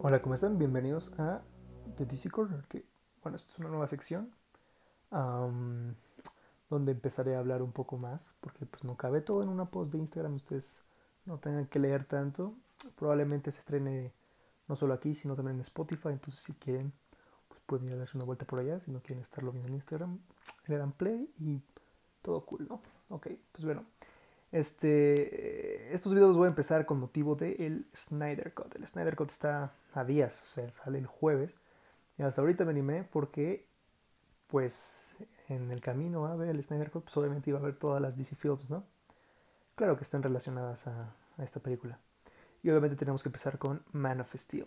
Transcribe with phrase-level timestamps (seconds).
[0.00, 0.58] Hola, ¿cómo están?
[0.58, 1.42] Bienvenidos a
[1.96, 2.86] The DC Corner, que,
[3.20, 4.30] bueno, esta es una nueva sección
[5.10, 5.96] am,
[6.70, 9.90] donde empezaré a hablar un poco más, porque pues no cabe todo en una post
[9.90, 10.84] de Instagram, ustedes
[11.24, 12.54] no tengan que leer tanto.
[12.94, 14.12] Probablemente se estrene
[14.68, 16.92] no solo aquí, sino también en Spotify, entonces si quieren,
[17.48, 19.74] pues pueden ir a darse una vuelta por allá, si no quieren estarlo viendo en
[19.74, 20.20] Instagram,
[20.68, 21.60] le dan play y
[22.22, 22.80] todo cool, ¿no?
[23.08, 23.84] Ok, pues bueno.
[24.50, 28.74] Este, estos videos voy a empezar con motivo del Snyder Cut.
[28.76, 31.58] El Snyder Cut está a días, o sea, sale el jueves.
[32.16, 33.66] Y hasta ahorita me animé porque,
[34.46, 35.16] pues,
[35.48, 38.16] en el camino a ver el Snyder Cut, pues obviamente iba a ver todas las
[38.16, 38.84] DC Films, ¿no?
[39.74, 42.00] Claro que están relacionadas a esta película.
[42.62, 44.66] Y obviamente tenemos que empezar con Man of Steel.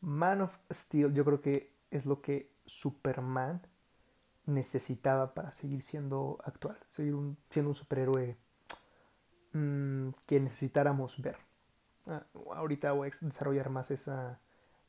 [0.00, 3.62] Man of Steel yo creo que es lo que Superman
[4.46, 7.14] necesitaba para seguir siendo actual, seguir
[7.50, 8.36] siendo un superhéroe
[9.52, 11.36] mmm, que necesitáramos ver.
[12.06, 12.24] Ah,
[12.56, 14.40] ahorita voy a desarrollar más esa,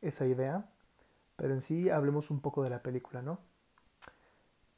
[0.02, 0.70] esa, idea,
[1.36, 3.40] pero en sí hablemos un poco de la película, ¿no?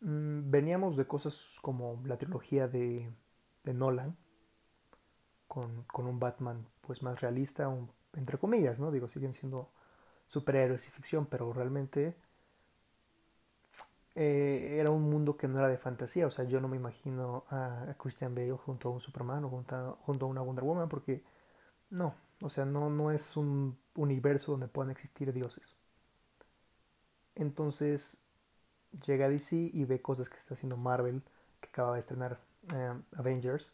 [0.02, 3.14] Mm, veníamos de cosas como la trilogía de,
[3.64, 4.18] de Nolan,
[5.48, 7.72] con, con, un Batman pues más realista,
[8.14, 8.92] entre comillas, ¿no?
[8.92, 9.72] Digo, siguen siendo
[10.28, 12.18] superhéroes y ficción, pero realmente
[14.16, 16.28] eh, era un mundo que no era de fantasía.
[16.28, 19.76] O sea, yo no me imagino a, Christian Bale junto a un Superman o junto
[19.76, 21.24] a, junto a, una Wonder Woman porque
[21.90, 25.80] no, o sea, no, no es un universo donde puedan existir dioses.
[27.36, 28.22] Entonces
[29.06, 31.24] llega DC y ve cosas que está haciendo Marvel,
[31.60, 32.40] que acaba de estrenar
[32.76, 33.74] eh, Avengers,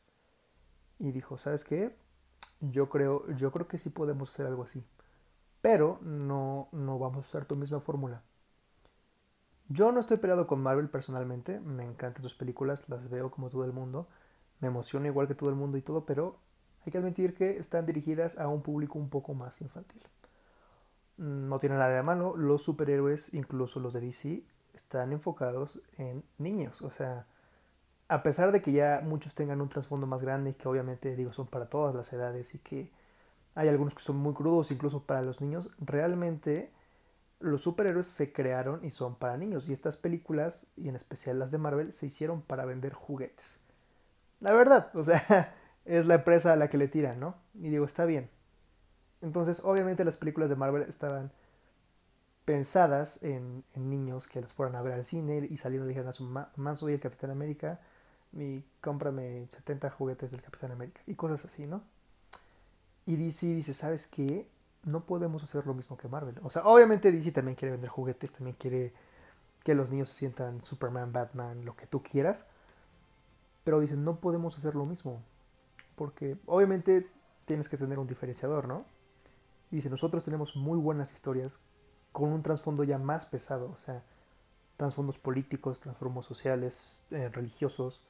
[1.00, 1.96] y dijo, ¿sabes qué?
[2.62, 4.84] Yo creo, yo creo que sí podemos hacer algo así.
[5.62, 8.24] Pero no, no vamos a usar tu misma fórmula.
[9.70, 13.66] Yo no estoy peleado con Marvel personalmente, me encantan sus películas, las veo como todo
[13.66, 14.08] el mundo,
[14.60, 16.38] me emociona igual que todo el mundo y todo, pero
[16.86, 20.02] hay que admitir que están dirigidas a un público un poco más infantil.
[21.18, 24.44] No tiene nada de malo, los superhéroes, incluso los de DC,
[24.74, 27.28] están enfocados en niños, o sea,
[28.08, 31.32] a pesar de que ya muchos tengan un trasfondo más grande y que obviamente digo
[31.32, 32.92] son para todas las edades y que
[33.54, 36.72] hay algunos que son muy crudos incluso para los niños, realmente
[37.40, 39.70] los superhéroes se crearon y son para niños.
[39.70, 43.60] Y estas películas, y en especial las de Marvel, se hicieron para vender juguetes.
[44.40, 45.56] La verdad, o sea,
[45.86, 47.36] es la empresa a la que le tiran, ¿no?
[47.56, 48.30] Y digo, está bien.
[49.22, 51.32] Entonces, obviamente las películas de Marvel estaban
[52.46, 56.24] pensadas en, niños que las fueran a ver al cine y saliendo dijeron a su
[56.24, 57.80] mamá, soy el Capitán América,
[58.34, 61.84] y cómprame 70 juguetes del Capitán América y cosas así, ¿no?
[63.06, 64.48] Y DC dice, ¿sabes qué?
[64.84, 66.36] No podemos hacer lo mismo que Marvel.
[66.44, 68.94] O sea, obviamente DC también quiere vender juguetes, también quiere
[69.64, 72.48] que los niños se sientan Superman, Batman, lo que tú quieras.
[73.64, 75.22] Pero dicen, no podemos hacer lo mismo.
[75.96, 77.10] Porque obviamente
[77.46, 78.86] tienes que tener un diferenciador, ¿no?
[79.70, 81.60] Dice, nosotros tenemos muy buenas historias
[82.12, 83.70] con un trasfondo ya más pesado.
[83.72, 84.04] O sea,
[84.78, 88.02] trasfondos políticos, trasfondos sociales, eh, religiosos,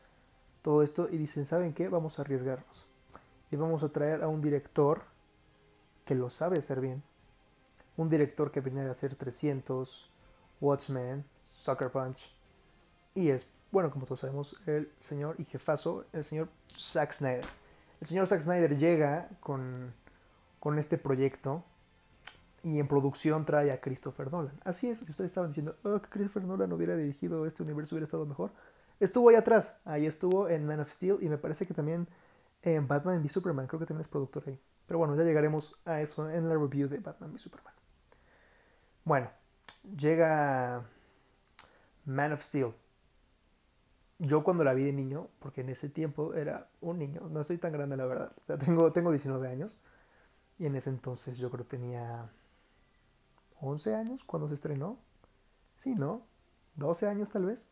[0.61, 1.09] todo esto.
[1.09, 1.89] Y dicen, ¿saben qué?
[1.89, 2.85] Vamos a arriesgarnos.
[3.51, 5.01] Y vamos a traer a un director
[6.09, 7.03] que lo sabe hacer bien.
[7.95, 10.09] Un director que viene de hacer 300,
[10.59, 12.35] Watchmen, Sucker Punch.
[13.13, 17.45] Y es, bueno, como todos sabemos, el señor y jefazo, el señor Zack Snyder.
[18.01, 19.93] El señor Zack Snyder llega con,
[20.59, 21.63] con este proyecto
[22.63, 24.59] y en producción trae a Christopher Nolan.
[24.63, 28.05] Así es, si ustedes estaban diciendo oh, que Christopher Nolan hubiera dirigido este universo, hubiera
[28.05, 28.51] estado mejor.
[28.99, 32.07] Estuvo ahí atrás, ahí estuvo en Man of Steel y me parece que también
[32.63, 34.59] en Batman v Superman, creo que también es productor ahí.
[34.89, 37.75] Pero bueno, ya llegaremos a eso en la review de Batman v Superman.
[39.05, 39.29] Bueno,
[39.83, 40.83] llega
[42.05, 42.73] Man of Steel.
[44.17, 47.59] Yo cuando la vi de niño, porque en ese tiempo era un niño, no estoy
[47.59, 49.79] tan grande la verdad, o sea, tengo, tengo 19 años,
[50.57, 52.27] y en ese entonces yo creo tenía
[53.61, 54.97] 11 años cuando se estrenó.
[55.75, 56.23] Sí, ¿no?
[56.77, 57.69] 12 años tal vez.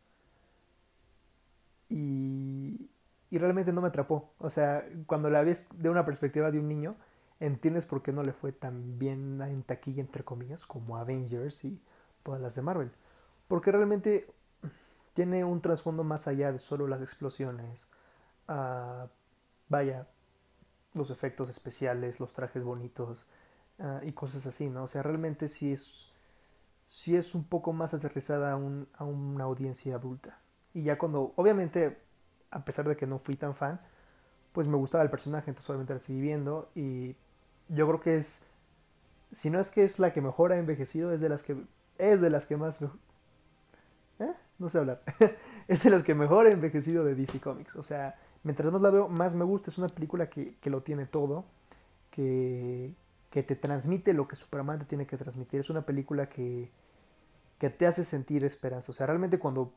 [1.88, 2.88] Y,
[3.28, 4.32] y realmente no me atrapó.
[4.38, 6.96] O sea, cuando la ves de una perspectiva de un niño,
[7.40, 11.80] entiendes por qué no le fue tan bien en taquilla, entre comillas, como Avengers y
[12.22, 12.92] todas las de Marvel.
[13.46, 14.30] Porque realmente
[15.14, 17.88] tiene un trasfondo más allá de solo las explosiones.
[18.48, 19.08] Uh,
[19.68, 20.06] vaya,
[20.94, 23.26] los efectos especiales, los trajes bonitos
[23.78, 24.84] uh, y cosas así, ¿no?
[24.84, 26.12] O sea, realmente sí es,
[26.86, 30.40] sí es un poco más aterrizada a, un, a una audiencia adulta.
[30.74, 31.98] Y ya cuando, obviamente,
[32.50, 33.80] a pesar de que no fui tan fan,
[34.52, 37.16] pues me gustaba el personaje, entonces obviamente la seguí viendo y
[37.68, 38.40] yo creo que es,
[39.30, 41.56] si no es que es la que mejor ha envejecido, es de las que,
[41.98, 44.32] es de las que más, ¿eh?
[44.58, 45.02] no sé hablar,
[45.68, 48.90] es de las que mejor ha envejecido de DC Comics, o sea, mientras más la
[48.90, 51.44] veo, más me gusta, es una película que, que lo tiene todo,
[52.10, 52.94] que,
[53.30, 55.60] que te transmite lo que Superman te tiene que transmitir.
[55.60, 56.70] Es una película que,
[57.58, 58.92] que te hace sentir esperanza.
[58.92, 59.74] O sea, realmente cuando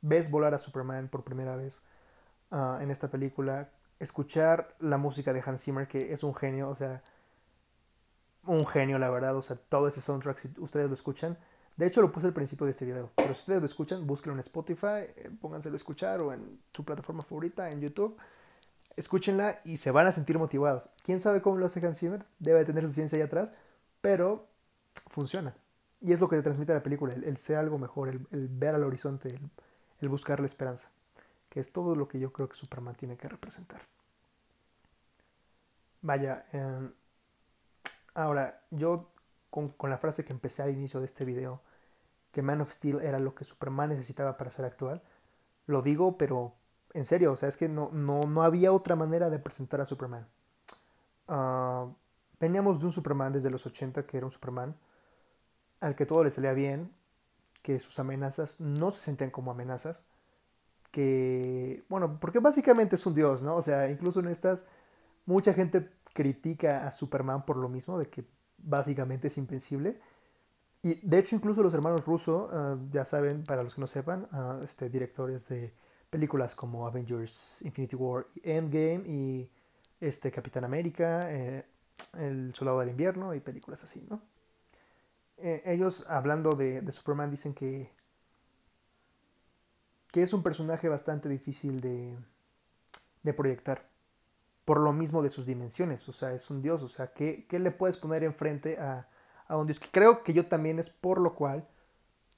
[0.00, 1.82] ves volar a Superman por primera vez
[2.50, 6.74] ah, en esta película, escuchar la música de Hans Zimmer, que es un genio, o
[6.74, 7.02] sea,
[8.46, 11.38] un genio, la verdad, o sea, todo ese soundtrack, si ustedes lo escuchan,
[11.76, 14.34] de hecho lo puse al principio de este video, pero si ustedes lo escuchan, búsquenlo
[14.34, 18.16] en Spotify, eh, pónganselo a escuchar o en su plataforma favorita, en YouTube,
[18.96, 20.90] escúchenla y se van a sentir motivados.
[21.02, 22.24] ¿Quién sabe cómo lo hace Hans Zimmer?
[22.38, 23.52] Debe tener su ciencia ahí atrás,
[24.00, 24.46] pero
[25.08, 25.56] funciona.
[26.00, 28.84] Y es lo que te transmite la película, el, ser algo mejor, el, ver al
[28.84, 29.38] horizonte,
[30.00, 30.90] el buscar la esperanza
[31.54, 33.80] que es todo lo que yo creo que Superman tiene que representar.
[36.02, 36.92] Vaya, em,
[38.14, 39.10] ahora, yo
[39.50, 41.60] con, la frase que empecé al inicio de este video,
[42.32, 45.02] que Man of Steel era lo que Superman necesitaba para ser actual,
[45.66, 46.54] lo digo, pero
[46.92, 50.26] en serio, o sea, es que no, no, había otra manera de presentar a Superman.
[51.28, 51.86] Ah,
[52.40, 54.76] veníamos de un Superman desde los 80, que era un Superman
[55.80, 56.92] al que todo le salía bien,
[57.62, 60.04] que sus amenazas no se sentían como amenazas,
[60.90, 63.56] que, bueno, porque básicamente es un dios, ¿no?
[63.56, 64.66] O sea, incluso en estas,
[65.26, 68.24] mucha gente critica a Superman por lo mismo, de que
[68.56, 70.00] básicamente es invencible.
[70.82, 74.28] Y de hecho, incluso los hermanos Russo, ah, ya saben, para los que no sepan,
[74.32, 75.74] uh, este, directores de
[76.08, 79.50] películas como Avengers Infinity War Endgame y
[80.00, 81.66] este, Capitán América, eh,
[82.14, 84.22] El Soldado del Invierno y películas así, ¿no?
[85.36, 87.90] Eh, ellos, hablando de, de Superman, dicen que
[90.14, 93.90] que es un personaje bastante difícil de, proyectar.
[94.64, 97.70] Por lo mismo de sus dimensiones, o sea, es un dios, o sea, ¿qué, le
[97.70, 99.08] puedes poner enfrente a,
[99.46, 99.78] a, un dios?
[99.78, 101.68] Que creo que yo también es por lo cual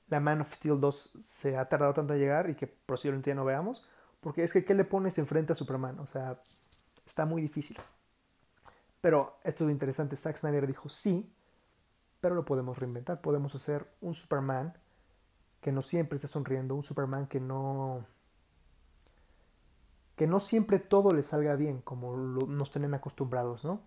[0.08, 3.34] la Man of Steel 2 se ha tardado tanto en llegar y que posiblemente ya
[3.34, 3.86] no veamos,
[4.20, 6.00] porque es que ¿qué le pones enfrente a Superman?
[6.00, 6.40] O sea,
[7.06, 7.78] está muy difícil.
[9.00, 11.32] Pero esto es interesante, Zack Snyder dijo sí,
[12.20, 14.76] pero lo podemos reinventar, podemos hacer un Superman
[15.60, 18.04] que no siempre está sonriendo, un Superman que no
[20.16, 23.80] que no siempre todo le salga bien como nos tienen acostumbrados, ¿no?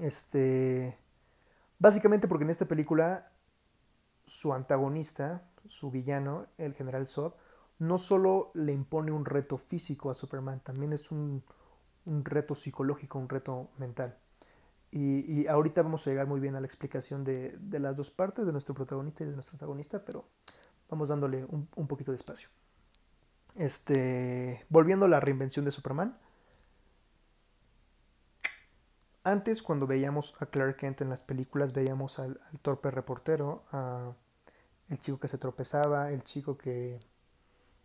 [0.00, 0.98] Este
[1.78, 3.32] básicamente porque en esta película
[4.26, 7.34] su antagonista, su villano, el general Zod,
[7.78, 11.42] no solo le impone un reto físico a Superman, también es un,
[12.04, 14.18] reto psicológico, un reto mental.
[14.92, 18.44] Y, ahorita vamos a llegar muy bien a la explicación de, de, las dos partes,
[18.44, 20.26] de nuestro protagonista y de nuestro antagonista, pero
[20.90, 22.48] Vamos dándole un, poquito de espacio.
[23.56, 26.16] Este, volviendo a la reinvención de Superman.
[29.22, 34.12] Antes, cuando veíamos a Clark Kent en las películas, veíamos al, torpe reportero, a
[34.88, 36.98] el chico que se tropezaba, el chico que,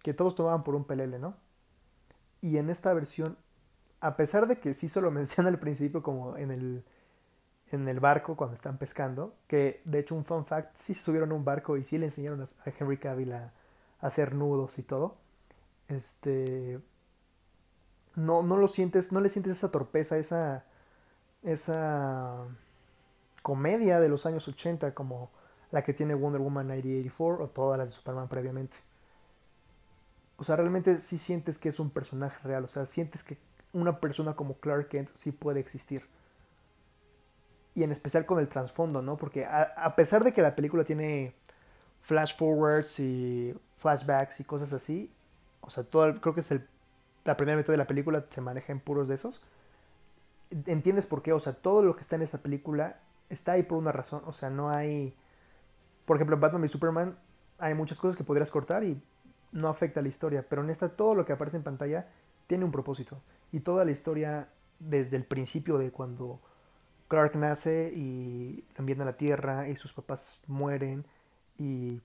[0.01, 1.35] que todos tomaban por un pelele, ¿no?
[2.41, 3.37] Y en esta versión,
[3.99, 6.85] a pesar de que sí solo menciona al principio como en el
[7.71, 11.35] en el barco cuando están pescando, que de hecho un fun fact, sí subieron a
[11.35, 13.53] un barco y sí le enseñaron a, Henry Cavill a,
[13.99, 15.17] hacer nudos y todo.
[15.87, 16.79] Este
[18.15, 20.65] no, no lo sientes, no le sientes esa torpeza, esa
[21.43, 22.45] esa
[23.43, 25.29] comedia de los años 80 como
[25.71, 28.77] la que tiene Wonder Woman 1984 o todas las de Superman previamente.
[30.37, 33.37] O sea, realmente sí sientes que es un personaje real, o sea, sientes que
[33.73, 36.07] una persona como Clark Kent sí puede existir
[37.75, 39.17] y en especial con el trasfondo, ¿no?
[39.17, 41.35] Porque a, pesar de que la película tiene
[42.01, 45.11] flash forwards y flashbacks y cosas así,
[45.65, 46.67] o sea, todo, creo que es el,
[47.23, 49.41] la primera mitad de la película se maneja en puros de esos.
[50.67, 51.33] ¿Entiendes por qué?
[51.33, 54.21] O sea, todo lo que está en esa película está ahí por una razón.
[54.25, 55.15] O sea, no hay.
[56.05, 57.17] Por ejemplo, en Batman y Superman
[57.57, 59.01] hay muchas cosas que podrías cortar y
[59.51, 60.45] no afecta la historia.
[60.47, 62.07] Pero en esta, todo lo que aparece en pantalla
[62.45, 63.21] tiene un propósito.
[63.51, 66.39] Y toda la historia, desde el principio de cuando
[67.07, 71.05] Clark nace y lo envían a la Tierra y sus papás mueren
[71.57, 72.01] y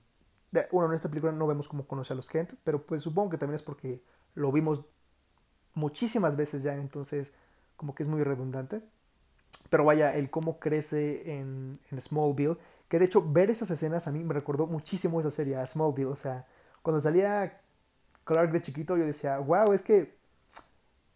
[0.71, 3.37] bueno, en esta película no vemos cómo conoce a los Kent, pero pues supongo que
[3.37, 4.01] también es porque
[4.35, 4.81] lo vimos
[5.73, 7.33] muchísimas veces ya, entonces
[7.77, 8.81] como que es muy redundante.
[9.69, 12.57] Pero vaya, el cómo crece en, en Smallville,
[12.89, 16.15] que de hecho ver esas escenas a mí me recordó muchísimo esa serie, Smallville, o
[16.15, 16.45] sea,
[16.81, 17.61] cuando salía
[18.25, 20.19] Clark de chiquito yo decía, wow, es que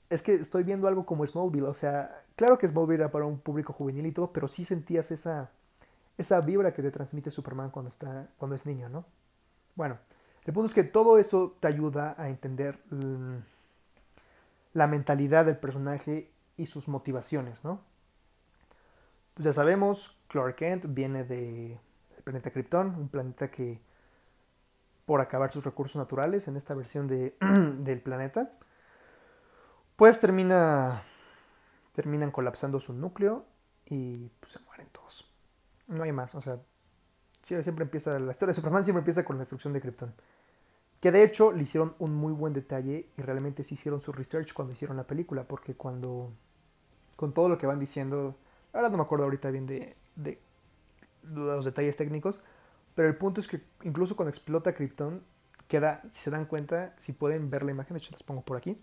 [0.09, 3.39] es que estoy viendo algo como Smallville, o sea, claro que Smallville era para un
[3.39, 5.51] público juvenil y todo, pero sí sentías esa,
[6.17, 9.05] esa vibra que te transmite Superman cuando, está, cuando es niño, ¿no?
[9.75, 10.00] Bueno,
[10.46, 12.79] el punto es que todo eso te ayuda a entender
[14.74, 17.82] la mentalidad del personaje y sus motivaciones, ¿no?
[19.34, 21.77] Pues ya sabemos, Clark Kent viene del
[22.24, 23.82] planeta Krypton, un planeta que
[25.05, 27.36] por acabar sus recursos naturales en esta versión de,
[27.79, 28.51] del planeta,
[29.96, 31.03] pues termina,
[31.94, 33.46] terminan colapsando su núcleo
[33.86, 35.29] y pues se mueren todos.
[35.88, 36.60] No hay más, o sea,
[37.45, 40.13] siempre empieza, la historia de Superman siempre empieza con la destrucción de Krypton.
[40.99, 44.53] Que de hecho le hicieron un muy buen detalle y realmente sí hicieron su research
[44.53, 46.31] cuando hicieron la película, porque cuando,
[47.15, 48.35] con todo lo que van diciendo,
[48.73, 49.95] ahora no me acuerdo ahorita bien de,
[51.23, 52.39] los detalles técnicos,
[52.95, 55.21] pero el punto es que incluso cuando explota Krypton,
[55.67, 58.57] queda, si se dan cuenta, si pueden ver la imagen, de hecho las pongo por
[58.57, 58.77] aquí,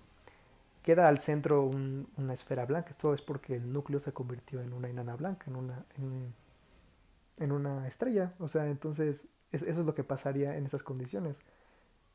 [0.82, 2.90] queda al centro una esfera blanca.
[2.90, 6.34] Esto es porque el núcleo se convirtió en una enana blanca, en una, en,
[7.38, 8.34] una estrella.
[8.38, 11.40] O sea, entonces eso es lo que pasaría en esas condiciones.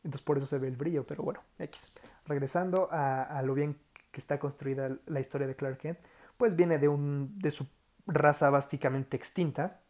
[0.04, 1.94] Entonces por eso se ve el brillo, pero bueno, X.
[2.26, 3.78] Regresando a, lo bien
[4.12, 6.00] que está construida la historia de Clark Kent,
[6.38, 7.68] pues viene de, un, de su
[8.06, 9.82] raza básicamente extinta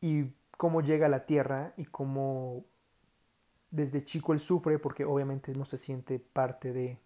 [0.00, 2.64] y cómo llega a la Tierra y cómo
[3.70, 7.00] desde chico él sufre porque obviamente no se siente parte de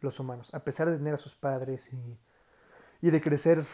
[0.00, 0.52] los humanos.
[0.54, 3.64] A pesar de tener a sus padres y, de crecer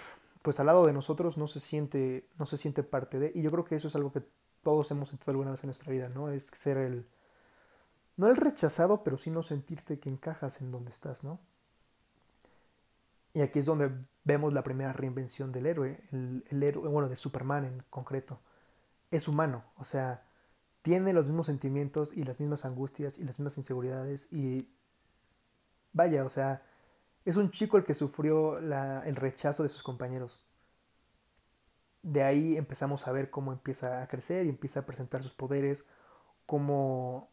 [0.43, 3.33] pues al lado de nosotros, no se, siente, no se siente parte de.
[3.35, 4.23] Y yo creo que eso es algo que
[4.63, 6.31] todos hemos sentido alguna vez en nuestra vida, ¿no?
[6.31, 7.07] Es ser el...
[8.17, 11.41] No el rechazado, pero sí no sentirte que encajas en donde estás, ¿no?
[13.33, 13.91] Y aquí es donde
[14.25, 18.41] vemos la primera reinvención del héroe, el, el héroe, bueno, de Superman en concreto.
[19.11, 20.25] Es humano, o sea,
[20.83, 24.69] tiene los mismos sentimientos y las mismas angustias y las mismas inseguridades y
[25.93, 26.63] vaya, o sea,
[27.25, 30.43] es un chico el que sufrió el rechazo de sus compañeros.
[32.03, 35.85] De ahí empezamos a ver cómo empieza a crecer y empieza a presentar sus poderes,
[36.47, 37.31] cómo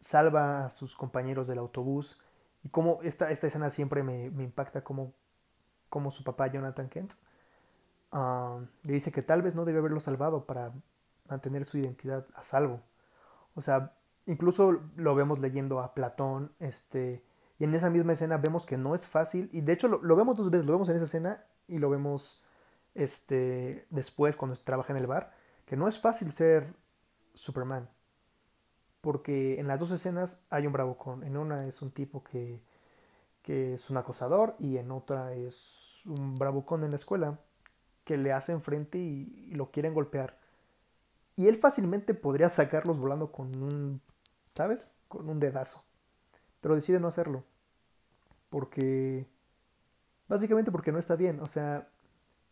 [0.00, 2.20] salva a sus compañeros del autobús
[2.62, 5.14] y cómo esta, esta escena siempre me, impacta como,
[5.88, 7.14] como su papá Jonathan Kent
[8.12, 10.72] ah, le dice que tal vez no debe haberlo salvado para
[11.28, 12.80] mantener su identidad a salvo.
[13.54, 13.94] O sea,
[14.26, 17.24] incluso lo vemos leyendo a Platón, este,
[17.58, 20.36] y en esa misma escena vemos que no es fácil, y de hecho lo, vemos
[20.36, 22.40] dos veces, lo vemos en esa escena y lo vemos
[22.94, 25.32] este, después cuando trabaja en el bar,
[25.66, 26.74] que no es fácil ser
[27.34, 27.88] Superman.
[29.00, 31.22] Porque en las dos escenas hay un bravucón.
[31.22, 32.62] En una es un tipo que,
[33.42, 37.38] que es un acosador y en otra es un bravucón en la escuela
[38.04, 40.38] que le hacen frente y lo quieren golpear.
[41.36, 44.00] Y él fácilmente podría sacarlos volando con un,
[44.54, 44.90] ¿sabes?
[45.06, 45.87] Con un dedazo.
[46.60, 47.44] Pero decide no hacerlo.
[48.50, 49.26] Porque...
[50.28, 51.40] Básicamente porque no está bien.
[51.40, 51.88] O sea,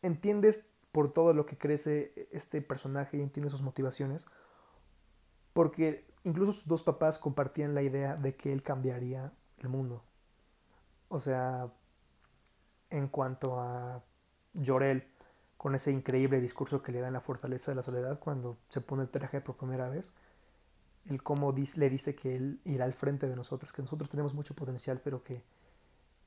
[0.02, 4.26] entiendes por todo lo que crece este personaje y entiendes sus motivaciones.
[5.52, 10.02] Porque incluso sus dos papás compartían la idea de que él cambiaría el mundo.
[11.08, 11.72] O sea,
[12.90, 14.02] en cuanto a
[14.54, 15.06] Llorel,
[15.56, 18.80] con ese increíble discurso que le da en la fortaleza de la soledad cuando se
[18.80, 20.12] pone el traje por primera vez.
[21.08, 24.54] El cómo le dice que él irá al frente de nosotros, que nosotros tenemos mucho
[24.54, 25.42] potencial, pero que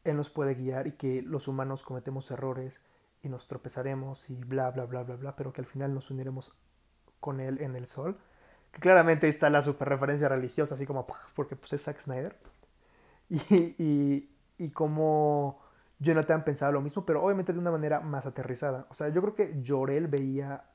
[0.04, 2.82] él nos puede guiar y que los humanos cometemos errores
[3.22, 6.58] y nos tropezaremos y bla, bla, bla, bla, bla, pero que al final nos uniremos
[7.20, 8.18] con él en el sol.
[8.72, 11.06] Que claramente está la super referencia religiosa, así como
[11.36, 12.38] porque pues es Zack Snyder.
[13.32, 15.60] Y, y, y como
[16.00, 18.88] Jonathan pensaba lo mismo, pero obviamente de una manera más aterrizada.
[18.90, 20.66] O sea, yo creo que Jorel veía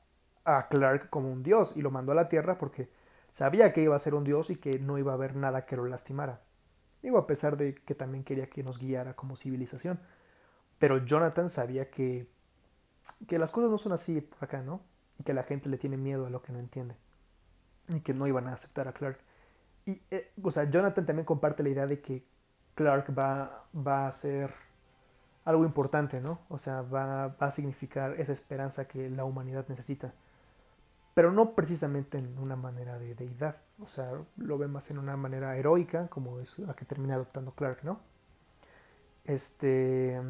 [0.45, 2.89] a Clark como un dios y lo mandó a la Tierra porque
[3.35, 5.75] sabía que iba a ser un dios y que no iba a haber nada que
[5.75, 6.41] lo lastimara.
[7.03, 9.99] Digo, a pesar de que también quería que nos guiara como civilización.
[10.79, 12.29] Pero Jonathan sabía que,
[13.27, 14.79] que las cosas no son así acá, ¿no?
[15.17, 16.95] Y que la gente le tiene miedo a lo que no entiende.
[17.89, 19.19] Y que no iban a aceptar a Clark.
[19.85, 22.25] Y, eh, o sea, Jonathan también comparte la idea de que
[22.73, 24.53] Clark va, va a ser
[25.43, 26.39] algo importante, ¿no?
[26.47, 30.13] O sea, va, a significar esa esperanza que la humanidad necesita.
[31.15, 35.17] Pero no precisamente en una manera de deidad, o sea, lo ve más en una
[35.17, 37.99] manera heroica, como es la que termina adoptando Clark, ¿no?
[39.23, 40.21] Este.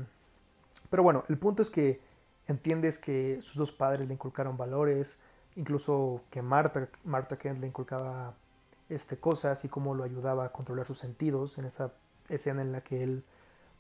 [0.89, 1.99] Pero bueno, el punto es que
[2.47, 5.19] entiendes que sus dos padres le inculcaron valores,
[5.55, 8.35] incluso que Marta, Marta Kent le inculcaba
[8.87, 11.93] este, cosas y cómo lo ayudaba a controlar sus sentidos en esa
[12.29, 13.23] escena en la que él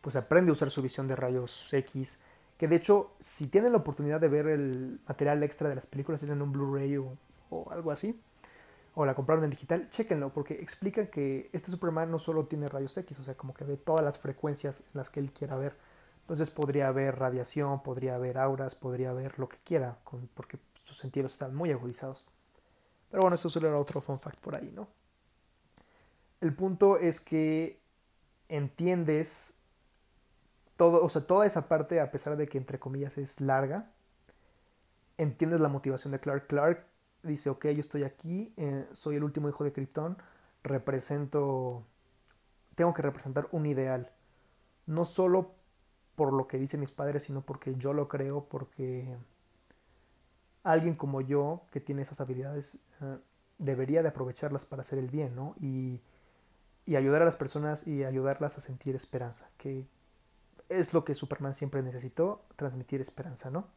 [0.01, 2.19] pues aprende a usar su visión de rayos X.
[2.57, 6.21] Que de hecho, si tienen la oportunidad de ver el material extra de las películas,
[6.21, 7.17] tienen un Blu-ray o,
[7.69, 8.19] algo así,
[8.93, 12.97] o la compraron en digital, chéquenlo, porque explica que este Superman no solo tiene rayos
[12.97, 15.75] X, o sea, como que ve todas las frecuencias en las que él quiera ver.
[16.21, 19.97] Entonces podría haber radiación, podría haber auras, podría haber lo que quiera,
[20.33, 22.23] porque sus sentidos están muy agudizados.
[23.11, 24.87] Pero bueno, eso solo era otro fun fact por ahí, ¿no?
[26.41, 27.79] El punto es que
[28.49, 29.54] entiendes
[30.77, 33.91] todo, o sea, toda esa parte, a pesar de que entre comillas es larga,
[35.17, 36.47] entiendes la motivación de Clark.
[36.47, 36.85] Clark
[37.23, 40.17] dice, ok, yo estoy aquí, eh, soy el último hijo de Krypton,
[40.63, 41.85] represento,
[42.75, 44.11] tengo que representar un ideal,
[44.85, 45.55] no solo
[46.15, 49.17] por lo que dicen mis padres, sino porque yo lo creo, porque
[50.63, 53.17] alguien como yo que tiene esas habilidades eh,
[53.57, 55.55] debería de aprovecharlas para hacer el bien, ¿no?
[55.59, 56.01] Y,
[56.85, 59.87] y ayudar a las personas y ayudarlas a sentir esperanza, que
[60.69, 63.67] es lo que Superman siempre necesitó, transmitir esperanza, ¿no?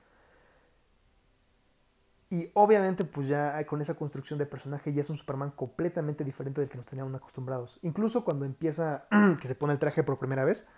[2.31, 6.61] Y obviamente, pues ya con esa construcción de personaje ya es un Superman completamente diferente
[6.61, 7.79] del que nos teníamos acostumbrados.
[7.83, 9.07] Incluso cuando empieza,
[9.41, 10.69] que se pone el traje por primera vez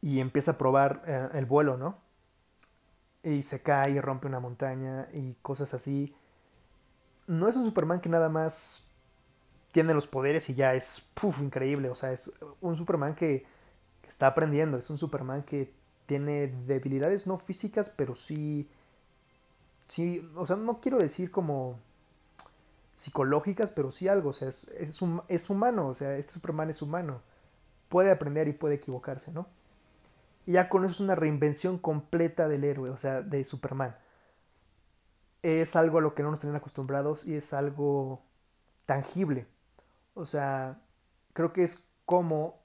[0.00, 1.98] y empieza a probar eh, el vuelo, ¿no?
[3.22, 6.14] Y se cae y rompe una montaña y cosas así.
[7.26, 8.84] No es un Superman que nada más
[9.72, 11.90] tiene los poderes y ya es puff, increíble.
[11.90, 12.30] O sea, es
[12.60, 13.44] un Superman que, que
[14.10, 14.76] está aprendiendo.
[14.76, 15.72] Es un Superman que
[16.06, 18.68] tiene debilidades no físicas, pero sí
[19.90, 21.78] sí, o sea, no quiero decir como
[22.94, 27.22] psicológicas, pero sí algo, o sea, es, es, humano, o sea, este Superman es humano,
[27.88, 29.48] puede aprender y puede equivocarse, ¿no?
[30.46, 33.96] Y ya con eso es una reinvención completa del héroe, o sea, de Superman.
[35.42, 38.22] Es algo a lo que no nos tenían acostumbrados y es algo
[38.86, 39.46] tangible.
[40.14, 40.80] O sea,
[41.32, 42.59] creo que es como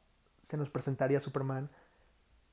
[0.46, 1.70] se nos presentaría Superman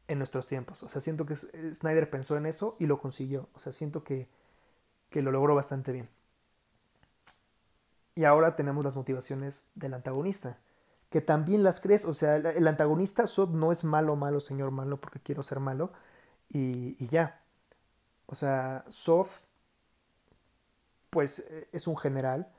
[0.09, 0.83] en nuestros tiempos.
[0.83, 3.49] O sea, siento que Snyder pensó en eso y lo consiguió.
[3.55, 4.29] O sea, siento que
[5.13, 6.09] que lo logró bastante bien.
[8.17, 10.59] Y ahora tenemos las motivaciones del antagonista,
[11.11, 15.01] que también las crees, o sea, el antagonista Sod no es malo, malo, señor malo,
[15.01, 15.93] porque quiero ser malo,
[16.49, 17.43] y, ya.
[18.27, 19.27] O sea, Sod,
[21.11, 22.51] pues e, es un general,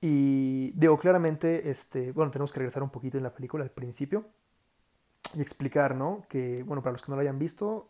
[0.00, 4.26] y digo claramente, este, bueno, tenemos que regresar un poquito en la película al principio
[5.34, 6.24] y explicar, ¿no?
[6.28, 7.88] Que, bueno, para los que no lo hayan visto,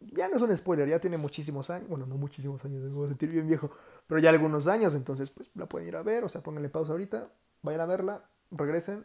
[0.00, 3.06] ya no es un spoiler, ya tiene muchísimos años, bueno, no muchísimos años, me voy
[3.06, 3.70] a sentir bien viejo,
[4.08, 6.92] pero ya algunos años, entonces pues la pueden ir a ver, o sea, pónganle pausa
[6.92, 7.28] ahorita,
[7.62, 9.04] vayan a verla, regresen.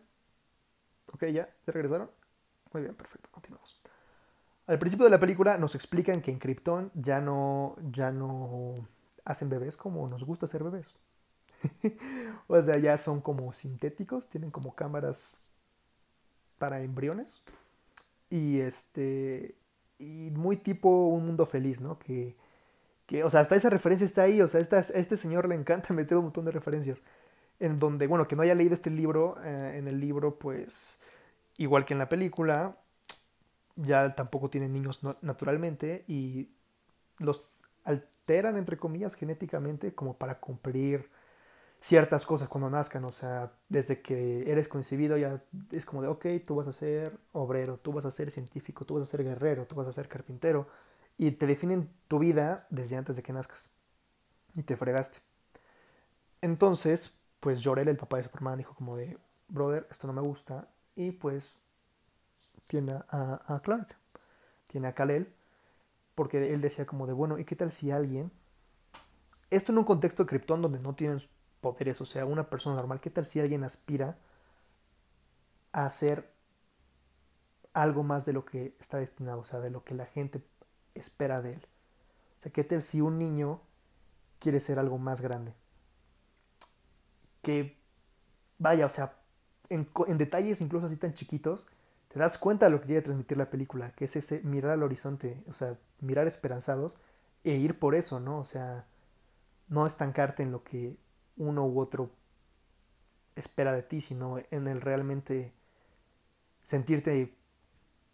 [1.13, 2.09] Ok, ya, ¿ya regresaron?
[2.73, 3.81] Muy bien, perfecto, continuamos.
[4.67, 8.87] Al principio de la película nos explican que en Krypton ya no, ya no
[9.23, 10.95] hacen bebés como nos gusta hacer bebés.
[12.47, 15.37] o sea, ya son como sintéticos, tienen como cámaras
[16.57, 17.41] para embriones.
[18.29, 19.55] Y este
[19.97, 21.97] y muy tipo un mundo feliz, ¿no?
[21.99, 22.35] Que,
[23.05, 25.93] que, o sea, hasta esa referencia está ahí, o sea, a este señor le encanta
[25.93, 27.01] meter un montón de referencias.
[27.59, 30.99] En donde, bueno, que no haya leído este libro, eh, en el libro, pues,
[31.57, 32.77] igual que en la película,
[33.77, 36.49] ya tampoco tienen niños naturalmente y
[37.19, 41.09] los alteran, entre comillas, genéticamente como para cumplir
[41.85, 46.25] ciertas cosas cuando nazcan, o sea, desde que eres concebido ya es como de, ok,
[46.43, 49.67] tú vas a ser obrero, tú vas a ser científico, tú vas a ser guerrero,
[49.67, 50.67] tú vas a ser carpintero,
[51.15, 53.75] y te definen tu vida desde antes de que nazcas,
[54.55, 55.19] y te fregaste.
[56.41, 60.67] Entonces, pues Jorel, el papá de Superman, dijo como de, brother, esto no me gusta,
[60.95, 61.53] y pues
[62.65, 63.95] tiene a, a Clark,
[64.65, 65.31] tiene a Kal-El,
[66.15, 68.31] porque él decía como de, bueno, ¿y qué tal si alguien
[69.51, 71.19] esto en un contexto de Krypton donde no tienen
[71.61, 74.17] poderes, o sea, una persona normal, ¿qué tal si alguien aspira
[75.71, 76.31] a hacer
[77.73, 80.43] algo más de lo que está destinado, o sea, de lo que la gente
[80.93, 81.67] espera de él?
[82.37, 83.61] O sea, ¿qué tal si un niño
[84.39, 85.53] quiere ser algo más grande?
[87.41, 87.77] Que,
[88.57, 89.17] vaya, o sea,
[89.69, 89.87] en,
[90.17, 91.67] detalles incluso así tan chiquitos,
[92.07, 94.83] te das cuenta de lo que quiere transmitir la película, que es ese mirar al
[94.83, 96.97] horizonte, o sea, mirar esperanzados
[97.43, 98.39] e ir por eso, ¿no?
[98.39, 98.85] O sea,
[99.67, 100.97] no estancarte en lo que
[101.37, 102.09] uno u otro
[103.35, 105.53] espera de ti, sino en el realmente
[106.63, 107.37] sentirte,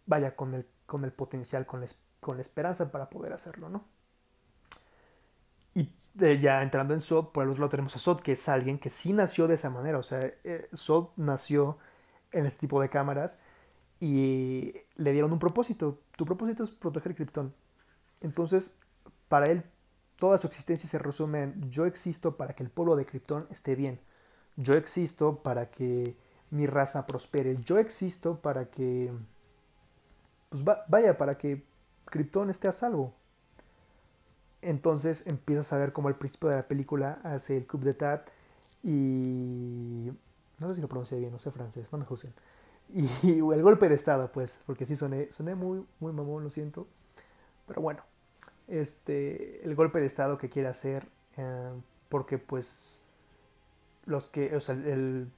[0.06, 1.86] vaya, con el, con el potencial, con la,
[2.20, 3.84] con la esperanza para poder hacerlo, ¿no?
[5.74, 8.48] Y eh, ya entrando en Sod, por el otro lado tenemos a Sod, que es
[8.48, 10.68] alguien que sí nació de esa manera, o sea, eh,
[11.16, 11.78] nació
[12.32, 13.40] en este tipo de cámaras
[14.00, 16.00] y le dieron un propósito.
[16.16, 17.54] Tu propósito es proteger Krypton.
[18.20, 18.76] Entonces,
[19.28, 19.64] para él
[20.22, 23.74] Toda su existencia se resume en yo existo para que el pueblo de Krypton esté
[23.74, 23.98] bien.
[24.56, 26.16] Yo existo para que
[26.50, 27.58] mi raza prospere.
[27.64, 29.12] Yo existo para que...
[30.48, 31.64] Pues vaya, para que
[32.04, 33.12] Krypton esté a salvo.
[34.60, 38.30] Entonces empiezas a ver como al principio de la película hace el coup d'etat
[38.84, 40.12] y...
[40.60, 42.32] No sé si lo pronuncié bien, no sé francés, no me juzguen.
[42.90, 43.08] Y,
[43.38, 46.86] el golpe de estado, pues, porque sí soné, soné muy, muy mamón, lo siento.
[47.66, 48.04] Pero bueno,
[48.68, 51.72] este, el golpe de Estado que quiere hacer, eh,
[52.08, 53.00] porque pues
[54.04, 55.30] los que, o sea, el,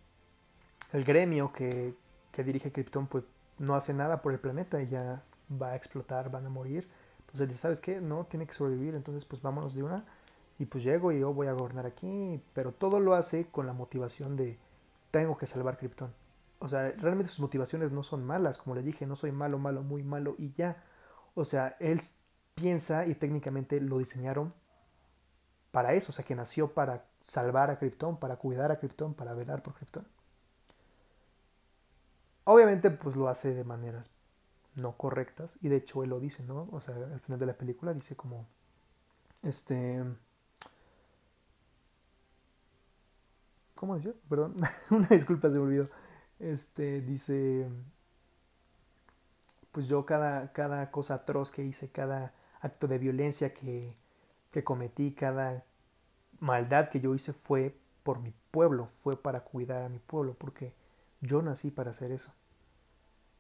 [0.93, 1.95] el gremio que,
[2.33, 3.25] que dirige Krypton pues
[3.59, 6.89] no hace nada por el planeta y ya va a explotar, van a morir.
[7.21, 8.01] Entonces dice, ¿sabes qué?
[8.01, 10.05] No, tiene que sobrevivir, entonces pues vámonos de una.
[10.59, 13.73] Y pues llego y yo voy a gobernar aquí, pero todo lo hace con la
[13.73, 14.59] motivación de
[15.11, 16.13] tengo que salvar Krypton.
[16.61, 19.83] O sea, realmente sus motivaciones no son malas, como les dije, no soy malo, malo,
[19.83, 20.83] muy malo y ya.
[21.35, 22.01] O sea, él
[22.55, 24.55] piensa y técnicamente lo diseñaron
[25.71, 29.35] para eso, o sea, que nació para salvar a Krypton, para cuidar a Krypton, para
[29.35, 30.07] velar por Krypton.
[32.45, 34.13] Obviamente, pues lo hace de maneras
[34.77, 36.69] no correctas, y de hecho él lo dice, ¿no?
[36.71, 38.47] O sea, al final de la película dice como,
[39.43, 40.05] este,
[43.75, 44.13] ¿cómo decía?
[44.29, 44.57] Perdón,
[44.91, 45.91] una disculpa se me olvidó.
[46.39, 47.69] Este, dice,
[49.73, 52.33] pues yo cada, cada cosa atroz que hice, cada
[52.65, 53.95] acto de violencia que,
[54.51, 55.65] que cometí, cada
[56.41, 60.75] maldad que yo hice fue por mi pueblo, fue para cuidar a mi pueblo, porque
[61.21, 62.33] yo nací para hacer eso.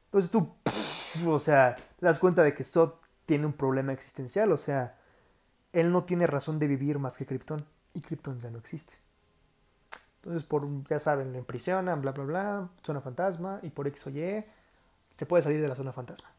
[0.06, 0.54] Entonces tú,
[1.26, 2.92] o sea, te das cuenta de que Sod
[3.26, 4.98] tiene un problema existencial, o sea,
[5.72, 8.94] él no tiene razón de vivir más que Krypton, y Krypton ya no existe.
[10.16, 14.10] Entonces, por, ya saben, lo imprisionan, bla, bla, bla, zona fantasma, y por X o
[14.10, 14.44] Y,
[15.16, 16.33] se puede salir de la zona fantasma.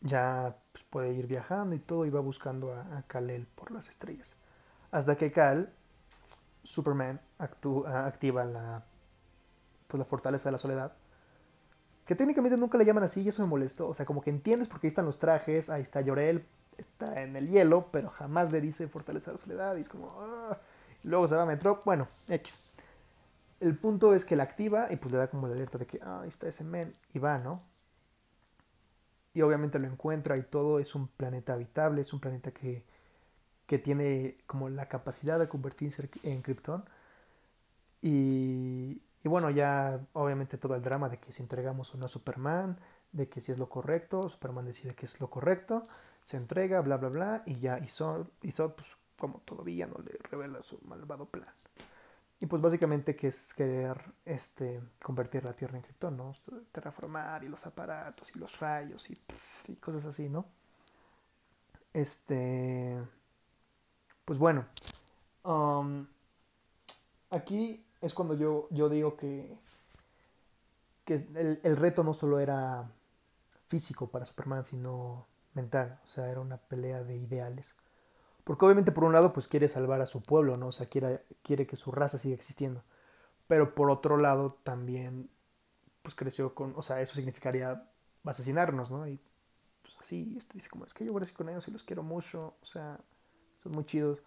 [0.00, 3.88] Ya pues, puede ir viajando y todo, y va buscando a, a Kal-El por las
[3.88, 4.36] estrellas.
[4.90, 5.72] Hasta que Kal,
[6.62, 8.84] Superman, activa la,
[9.86, 10.92] pues, la fortaleza de la soledad.
[12.06, 13.88] Que técnicamente nunca le llaman así y eso me molestó.
[13.88, 17.36] O sea, como que entiendes porque ahí están los trajes, ahí está Llorel, está en
[17.36, 20.10] el hielo, pero jamás le dice fortaleza de la soledad y es como...
[20.20, 20.58] Ah,
[21.04, 22.58] luego se va a Metro, bueno, X.
[23.60, 26.00] El punto es que la activa y pues le da como la alerta de que,
[26.02, 27.60] ah, ahí está ese men, y va, ¿no?
[29.32, 32.84] Y obviamente lo encuentra y todo es un planeta habitable, es un planeta que,
[33.66, 36.84] que tiene como la capacidad de convertirse en Krypton.
[38.02, 42.08] Y, y, bueno, ya obviamente todo el drama de que si entregamos o no a
[42.08, 42.78] Superman,
[43.12, 45.82] de que si es lo correcto, Superman decide que es lo correcto,
[46.24, 50.62] se entrega, bla, bla, bla, y ya hizo, hizo pues como todavía no le revela
[50.62, 51.52] su malvado plan.
[52.40, 56.32] Y pues básicamente que es querer este, convertir la Tierra en Krypton, ¿no?
[56.72, 59.18] Terraformar y los aparatos y los rayos y,
[59.68, 60.46] y cosas así, ¿no?
[61.92, 62.98] Este...
[64.24, 64.64] Pues bueno,
[65.44, 66.06] um,
[67.30, 69.58] aquí es cuando yo, yo digo que,
[71.04, 72.88] que el, el, reto no solo era
[73.66, 77.76] físico para Superman, sino mental, o sea, era una pelea de ideales.
[78.50, 80.66] Porque obviamente por un lado pues quiere salvar a su pueblo, ¿no?
[80.66, 82.82] O sea, quiere, quiere que su raza siga existiendo.
[83.46, 85.30] Pero por otro lado también
[86.02, 87.88] pues creció con, o sea, eso significaría
[88.24, 89.06] asesinarnos, ¿no?
[89.06, 89.20] Y
[89.82, 92.56] pues así, este dice como, es que yo crecí con ellos y los quiero mucho,
[92.60, 92.98] o sea,
[93.62, 94.24] son muy chidos.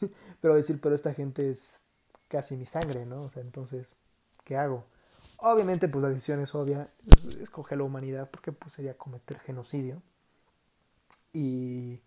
[0.40, 1.74] pero decir, pero esta gente es
[2.28, 3.24] casi mi sangre, ¿no?
[3.24, 3.92] O sea, entonces,
[4.44, 4.86] ¿qué hago?
[5.36, 10.00] Obviamente, pues la decisión es obvia, es escoger la humanidad, porque pues sería cometer genocidio.
[11.34, 12.00] Y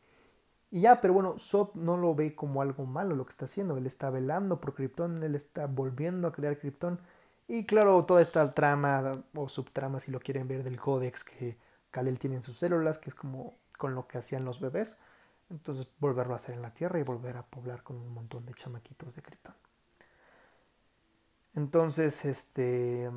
[0.76, 3.78] y ya, pero bueno, Sot no lo ve como algo malo lo que está haciendo.
[3.78, 7.00] Él está velando por Krypton, él está volviendo a crear Krypton.
[7.48, 11.58] Y claro, toda esta trama o subtrama, si lo quieren ver, del códex que
[11.92, 15.00] Kal-El tiene en sus células, que es como con lo que hacían los bebés.
[15.50, 18.54] Entonces volverlo a hacer en la Tierra y volver a poblar con un montón de
[18.54, 19.56] chamaquitos de Krypton.
[21.54, 23.10] Entonces, este...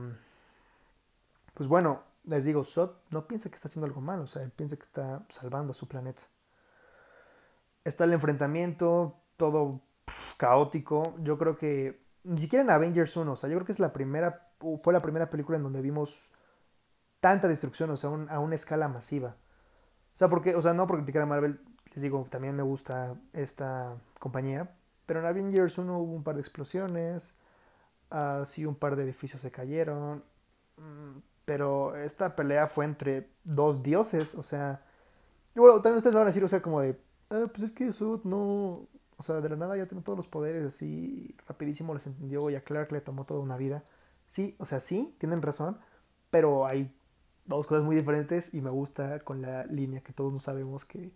[1.55, 4.53] Pues bueno, les digo, Sot no piensa que está haciendo algo malo, o sea, él
[4.53, 6.23] piensa que está salvando a su planeta
[7.89, 9.81] está el enfrentamiento, todo
[10.37, 11.15] caótico.
[11.23, 13.93] Yo creo que ni siquiera en Avengers 1, o sea, yo creo que es la
[13.93, 14.51] primera,
[14.83, 16.33] fue la primera película en donde vimos
[17.21, 19.37] tanta destrucción, o sea, a una escala masiva.
[20.15, 21.61] O sea, porque, o sea, no por criticar a Marvel,
[21.93, 26.41] les digo, también me gusta esta compañía, pero en Avengers 1 hubo un par de
[26.41, 27.37] explosiones,
[28.11, 30.23] así un par de edificios se cayeron,
[30.77, 34.83] mm, pero esta pelea fue entre dos dioses, o sea,
[35.55, 37.93] y bueno, también ustedes van a decir, o sea, como de, ah, pues es que
[37.93, 38.87] Sud no,
[39.17, 42.55] o sea, de la nada ya tiene todos los poderes así, rapidísimo les entendió y
[42.55, 43.85] a Clark le tomó toda una vida.
[44.27, 45.79] Sí, o sea, sí, tienen razón,
[46.31, 46.95] pero hay
[47.47, 51.13] dos cosas muy diferentes y me gusta con la línea que todos sabemos que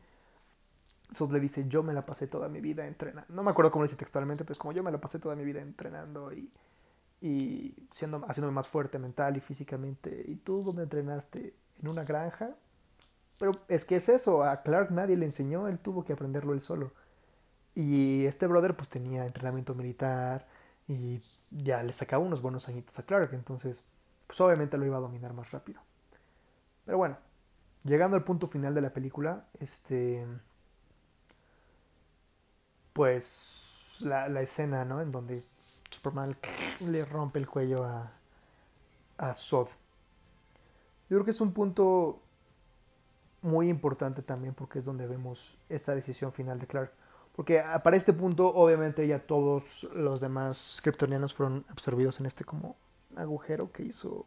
[1.10, 3.32] Sud le dice, yo me la pasé toda mi vida entrenando.
[3.32, 5.36] No me acuerdo cómo lo dice textualmente, pero es como yo me la pasé toda
[5.36, 6.50] mi vida entrenando y,
[7.20, 10.24] y siendo, haciéndome más fuerte mental y físicamente.
[10.26, 11.54] ¿Y tú dónde entrenaste?
[11.80, 12.56] ¿En una granja?
[13.42, 16.60] Pero es que es eso, a Clark nadie le enseñó, él tuvo que aprenderlo él
[16.60, 16.92] solo.
[17.74, 20.46] Y este brother pues tenía entrenamiento militar
[20.86, 23.84] y ya le sacaba unos buenos añitos a Clark, entonces
[24.28, 25.80] pues obviamente lo iba a dominar más rápido.
[26.84, 27.18] Pero bueno,
[27.82, 30.24] llegando al punto final de la película, este
[32.92, 35.00] pues la, la escena, ¿no?
[35.00, 35.42] En donde
[35.90, 36.36] Superman
[36.86, 38.12] le rompe el cuello a,
[39.18, 39.66] a Sod.
[41.10, 42.22] Yo creo que es un punto
[43.42, 46.92] muy importante también porque es donde vemos esta decisión final de Clark.
[47.34, 52.76] Porque para este punto, obviamente, ya todos los demás kryptonianos fueron absorbidos en este como
[53.16, 54.26] agujero que hizo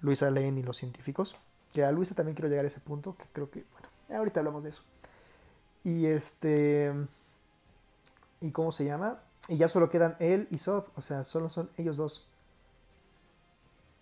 [0.00, 1.36] Luisa Lane y los científicos.
[1.72, 4.62] Que a Luisa también quiero llegar a ese punto, que creo que, bueno, ahorita hablamos
[4.62, 4.82] de eso.
[5.82, 6.92] Y este...
[8.40, 9.20] ¿Y cómo se llama?
[9.48, 12.28] Y ya solo quedan él y Sod, o sea, solo son ellos dos.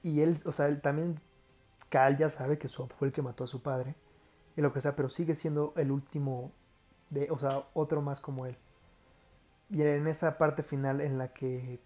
[0.02, 1.20] Y él, o sea, él también,
[1.88, 3.94] Cal ya sabe que Sod fue el que mató a su padre,
[4.56, 6.52] y lo que sea, pero sigue siendo el último,
[7.10, 8.56] de, o sea, otro más como él.
[9.68, 11.80] Y en esa parte final en la que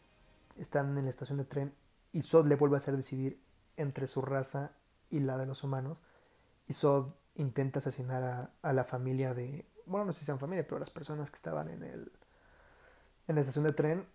[0.59, 1.73] están en la estación de tren
[2.13, 3.41] y Sod le vuelve a hacer decidir
[3.77, 4.73] entre su raza
[5.11, 6.03] y la de los humanos,
[6.67, 10.67] y Sod intenta asesinar a, a la familia de, bueno, no sé si sean familia,
[10.67, 12.13] pero las personas que estaban en el
[13.29, 14.07] en la estación de tren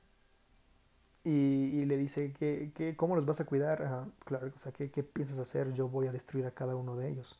[1.23, 5.03] y, le dice que, que, cómo los vas a cuidar claro o sea ¿qué, ¿qué,
[5.03, 7.39] piensas hacer yo voy a destruir a cada uno de ellos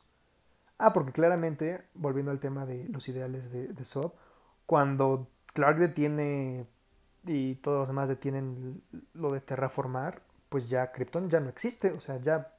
[0.78, 4.14] ah porque claramente volviendo al tema de los ideales de, de Sob
[4.66, 6.66] cuando Clark detiene
[7.26, 8.84] y todos los demás detienen
[9.14, 12.54] lo de terraformar pues ya Krypton ya no existe o sea ya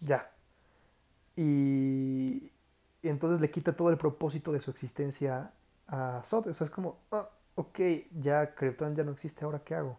[0.00, 0.30] ya
[1.36, 2.52] y,
[3.02, 5.52] entonces le quita todo el propósito de su existencia
[5.88, 7.80] a Sod o sea es como ah, ok,
[8.12, 9.98] ya Krypton ya no existe, ahora qué hago?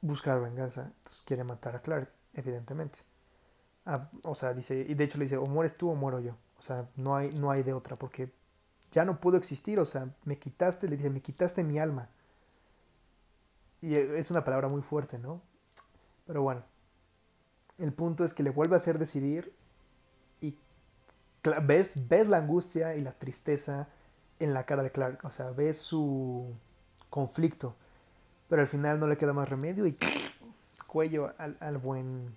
[0.00, 0.92] Buscar venganza.
[0.98, 3.00] Entonces quiere matar a Clark, evidentemente.
[3.86, 6.36] Ah, o sea, dice, y de hecho le dice, o mueres tú o muero yo.
[6.58, 8.32] O sea, no hay, no hay de otra, porque
[8.90, 12.08] ya no puedo existir, o sea, me quitaste, le dice, me quitaste mi alma.
[13.80, 15.40] Y es una palabra muy fuerte, ¿no?
[16.26, 16.64] Pero bueno,
[17.78, 19.54] el punto es que le vuelve a hacer decidir
[20.40, 20.58] y
[21.62, 23.88] ves, ves la angustia y la tristeza
[24.38, 25.24] en la cara de Clark.
[25.24, 26.54] O sea, ve su
[27.10, 27.76] conflicto.
[28.48, 29.96] Pero al final no le queda más remedio y
[30.86, 32.34] cuello al, buen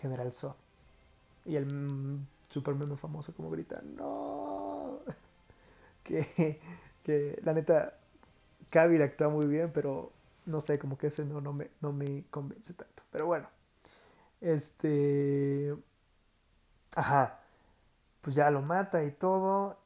[0.00, 0.54] General Zod.
[1.48, 5.00] Y el super meme famoso como grita, no.
[6.04, 6.60] que,
[7.02, 7.98] que la neta,
[8.68, 10.12] Cavill actúa muy bien, pero
[10.44, 13.02] no sé, como que ese no, no, me, no me convence tanto.
[13.10, 13.48] Pero bueno,
[14.42, 15.74] este...
[16.96, 17.40] Ajá,
[18.20, 19.78] pues ya lo mata y todo.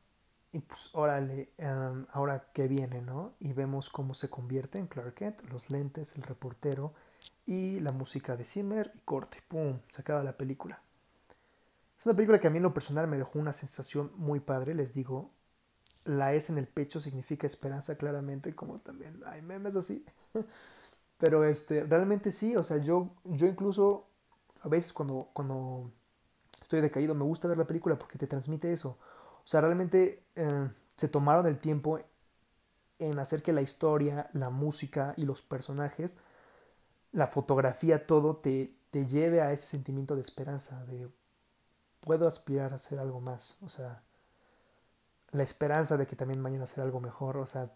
[0.52, 1.50] Y pues órale,
[2.10, 3.34] ahora que viene, ¿no?
[3.38, 6.92] Y vemos cómo se convierte en Clark Kent, los lentes, el reportero
[7.46, 9.38] y la música de Zimmer y corte.
[9.48, 9.78] ¡Pum!
[9.90, 10.82] Se acaba la película.
[12.02, 14.74] Es una película que a mí en lo personal me dejó una sensación muy padre,
[14.74, 15.30] les digo.
[16.04, 20.04] La S en el pecho significa esperanza claramente, como también hay memes así.
[21.18, 24.08] Pero este, realmente sí, o sea, yo, yo incluso
[24.62, 25.92] a veces cuando, cuando
[26.60, 28.98] estoy decaído me gusta ver la película porque te transmite eso
[29.44, 32.00] o sea, realmente eh, se tomaron el tiempo
[32.98, 36.16] en hacer que la historia, la música y los personajes,
[37.12, 41.08] la fotografía, todo te, te lleve a ese sentimiento de esperanza, de
[42.02, 44.02] puedo aspirar a hacer algo más, o sea,
[45.30, 47.72] la esperanza de que también mañana hacer algo mejor, o sea,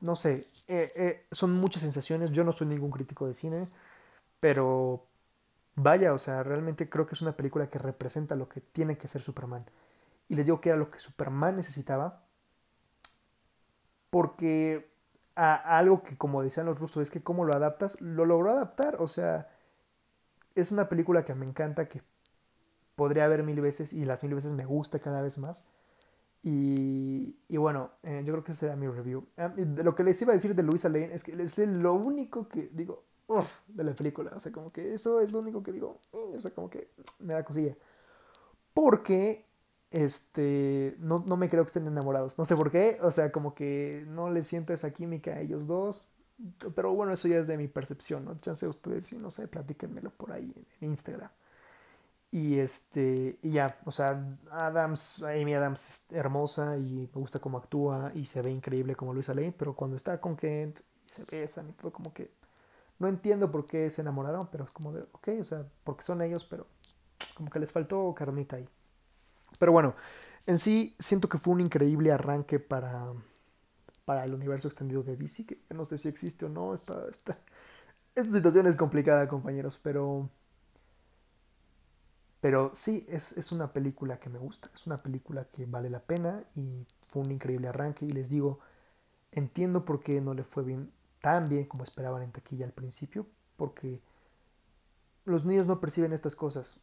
[0.00, 3.68] no sé, eh, eh, son muchas sensaciones, yo no soy ningún crítico de cine,
[4.40, 5.06] pero
[5.74, 9.08] vaya, o sea, realmente creo que es una película que representa lo que tiene que
[9.08, 9.66] ser Superman
[10.30, 12.22] y les digo que era lo que Superman necesitaba.
[14.10, 14.92] Porque
[15.34, 18.96] a, algo que, como decían los rusos, es que cómo lo adaptas, lo logró adaptar.
[19.00, 19.48] O sea,
[20.54, 22.02] es una película que me encanta, que
[23.00, 25.64] podría ver mil veces y las mil veces me gusta cada vez más.
[26.42, 29.26] Y, y bueno, eh, yo creo que ese era mi review.
[29.38, 32.46] Ah, lo que les iba a decir de Luisa Lane es que es lo único
[32.46, 33.04] que digo
[33.68, 34.32] de la película.
[34.36, 35.98] O sea, como que eso es lo único que digo.
[36.12, 37.74] Mm, o sea, como que me da cosilla.
[38.74, 39.46] Porque
[39.90, 42.36] este, no, no, me creo que estén enamorados.
[42.36, 45.66] No sé por qué, o sea, como que no les siento esa química a ellos
[45.66, 46.06] dos.
[46.76, 48.38] Pero bueno, eso ya es de mi percepción, ¿no?
[48.40, 51.30] Chance ustedes, si no sé, platíquenmelo por ahí en Instagram.
[52.32, 57.58] Y este, y ya, o sea, Adams, Amy Adams es hermosa y me gusta cómo
[57.58, 61.24] actúa y se ve increíble como Luisa Lane, pero cuando está con Kent y se
[61.24, 62.30] besan y todo, como que
[63.00, 66.22] no entiendo por qué se enamoraron, pero es como de, ok, o sea, porque son
[66.22, 66.66] ellos, pero
[67.34, 68.68] como que les faltó carnita ahí.
[69.58, 69.94] Pero bueno,
[70.46, 73.12] en sí siento que fue un increíble arranque para,
[74.04, 76.74] para el universo extendido de DC, que no sé si existe o no.
[76.74, 77.38] Esta, esta,
[78.14, 80.30] esta situación es complicada, compañeros, pero...
[82.40, 86.00] Pero sí, es, es, una película que me gusta, es una película que vale la
[86.00, 88.06] pena y fue un increíble arranque.
[88.06, 88.60] Y les digo,
[89.32, 93.26] entiendo por qué no le fue bien tan bien como esperaban en taquilla al principio,
[93.56, 94.00] porque
[95.24, 96.80] los niños no perciben estas cosas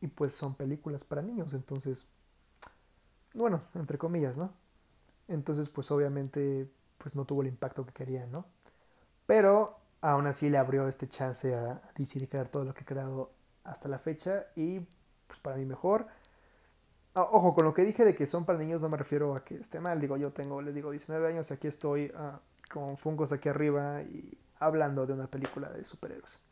[0.00, 2.08] y pues son películas para niños, entonces,
[3.34, 4.52] bueno, entre comillas, ¿no?
[5.28, 8.46] Entonces, pues obviamente, pues no tuvo el impacto que querían, ¿no?
[9.26, 12.86] Pero aún así le abrió este chance a, DC de crear todo lo que ha
[12.86, 13.30] creado
[13.64, 14.80] hasta la fecha y
[15.26, 16.06] pues para mí mejor.
[17.14, 19.44] Ah, ojo, con lo que dije de que son para niños no me refiero a
[19.44, 22.96] que esté mal, digo, yo tengo, les digo, 19 años y aquí estoy ah, con
[22.96, 26.42] fungos aquí arriba y hablando de una película de superhéroes.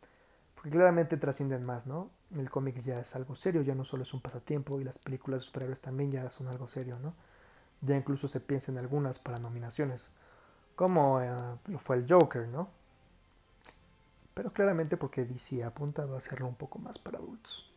[0.55, 2.11] Porque claramente trascienden más, ¿no?
[2.37, 5.43] El cómic ya es algo serio, ya no solo es un pasatiempo y las películas
[5.43, 7.15] de superhéroes también ya son algo serio, ¿no?
[7.81, 10.13] Ya incluso se piensa en algunas para nominaciones,
[10.75, 11.21] como
[11.67, 12.71] lo fue el Joker, ¿no?
[14.39, 17.69] Pero claramente porque DC ha apuntado a hacerlo un poco más para adultos.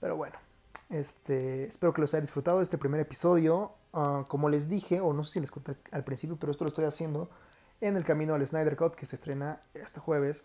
[0.00, 0.36] Pero bueno,
[0.90, 3.72] este, espero que los haya disfrutado de este primer episodio.
[3.92, 6.68] Ah, como les dije, o no sé si les conté al principio, pero esto lo
[6.68, 7.30] estoy haciendo
[7.80, 10.44] en el camino al Snyder Cut que se estrena este jueves.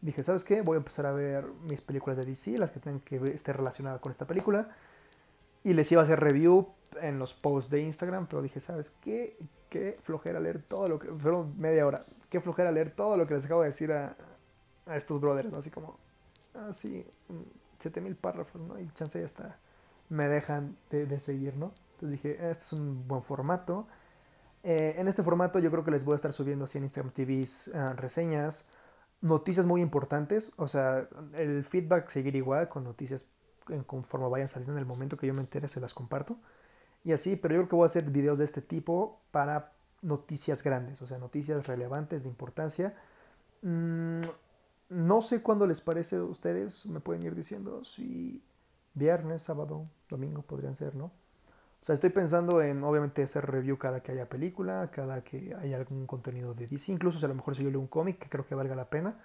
[0.00, 0.62] Dije, ¿sabes qué?
[0.62, 4.00] Voy a empezar a ver mis películas de DC, las que tengan que estar relacionadas
[4.00, 4.70] con esta película.
[5.64, 6.66] Y les iba a hacer review
[7.02, 9.36] en los posts de Instagram, pero dije, ¿sabes qué?
[9.68, 11.08] Qué flojera leer todo lo que...
[11.08, 12.06] Fueron media hora.
[12.30, 14.16] Qué flojera leer todo lo que les acabo de decir a,
[14.86, 15.58] a estos brothers, ¿no?
[15.58, 15.98] Así como,
[16.68, 17.34] así, ah,
[17.78, 18.78] 7000 párrafos, ¿no?
[18.78, 19.58] Y chance ya está,
[20.08, 21.72] me dejan de, seguir, ¿no?
[21.94, 23.86] Entonces dije, este es un buen formato.
[24.62, 27.12] Eh, en este formato yo creo que les voy a estar subiendo así en Instagram
[27.12, 28.68] TV ah, reseñas,
[29.20, 33.26] noticias muy importantes, o sea, el feedback seguir igual con noticias
[33.68, 36.36] en conforme vayan saliendo en el momento que yo me entere se las comparto.
[37.04, 40.62] Y así, pero yo creo que voy a hacer videos de este tipo para noticias
[40.62, 42.94] grandes, o sea, noticias relevantes de importancia.
[43.62, 44.20] Mm,
[44.92, 48.42] no sé cuándo les parece a ustedes, me pueden ir diciendo si
[48.94, 51.06] viernes, sábado, domingo podrían ser, ¿no?
[51.82, 55.76] O sea, estoy pensando en obviamente hacer review cada que haya película, cada que haya
[55.76, 58.28] algún contenido de DC, incluso si a lo mejor si yo leo un cómic que
[58.28, 59.18] creo que valga la pena.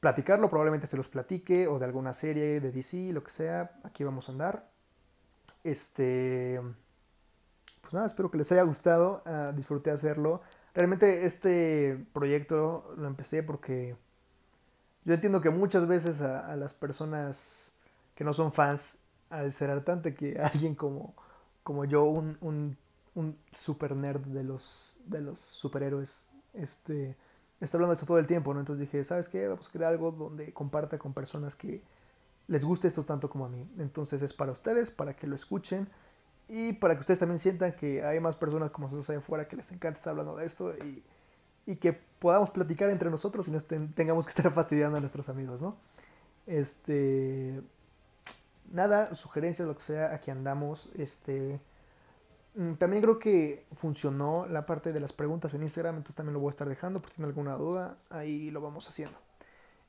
[0.00, 4.02] Platicarlo, probablemente se los platique, o de alguna serie de DC, lo que sea, aquí
[4.02, 4.68] vamos a andar.
[5.62, 6.60] Este.
[7.80, 10.40] Pues nada, espero que les haya gustado, uh, disfruté hacerlo.
[10.74, 13.96] Realmente este proyecto lo empecé porque
[15.04, 17.72] yo entiendo que muchas veces a, las personas
[18.14, 18.98] que no son fans,
[19.30, 21.14] al ser hartante que alguien como,
[21.62, 22.76] como yo, un, un,
[23.14, 27.16] un, super nerd de los, de los superhéroes, este,
[27.60, 28.60] está hablando de esto todo el tiempo, ¿no?
[28.60, 29.48] Entonces dije, ¿sabes qué?
[29.48, 31.82] Vamos a crear algo donde comparta con personas que
[32.48, 33.66] les guste esto tanto como a mí.
[33.78, 35.88] Entonces es para ustedes, para que lo escuchen
[36.48, 39.56] y para que ustedes también sientan que hay más personas como nosotros allá afuera que
[39.56, 41.02] les encanta estar hablando de esto y
[41.66, 45.60] y que podamos platicar entre nosotros y no tengamos que estar fastidiando a nuestros amigos,
[45.60, 45.76] ¿no?
[46.46, 47.60] Este,
[48.70, 51.60] nada, sugerencias, lo que sea, aquí andamos, este,
[52.54, 56.40] mm, también creo que funcionó la parte de las preguntas en Instagram, entonces también lo
[56.40, 59.18] voy a estar dejando, por si tienen alguna duda, ahí lo vamos haciendo.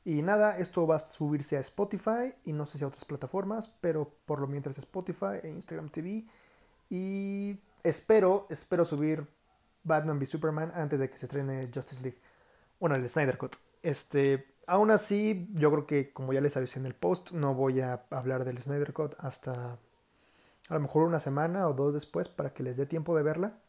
[0.04, 3.68] Y nada, esto va a subirse a Spotify y no sé si a otras plataformas,
[3.80, 6.26] pero por lo mientras Spotify e Instagram TV.
[6.90, 9.28] Y espero, espero subir
[9.84, 12.20] Batman v Superman antes de que se estrene Justice League.
[12.80, 13.56] Bueno, el Snyder Cut.
[13.82, 17.82] Este, aún así, yo creo que como ya les avisé en el post, no voy
[17.82, 19.78] a hablar del Snyder Cut hasta
[20.70, 23.60] a lo mejor una semana o dos después para que les dé tiempo de verla.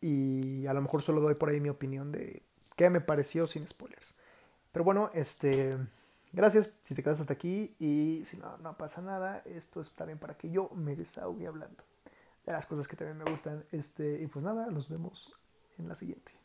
[0.00, 2.42] Y a lo mejor solo doy por ahí mi opinión de
[2.76, 4.14] qué me pareció sin spoilers.
[4.72, 5.76] Pero bueno, este,
[6.32, 10.18] gracias si te quedas hasta aquí y si no, no pasa nada, esto es también
[10.18, 11.84] para que yo me desahogue hablando
[12.52, 13.64] las cosas que también me gustan.
[13.72, 15.32] Este, y pues nada, nos vemos
[15.78, 16.43] en la siguiente.